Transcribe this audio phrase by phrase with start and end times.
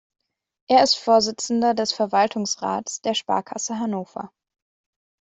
[0.67, 4.31] Er ist Vorsitzender des Verwaltungsrats der Sparkasse Hannover.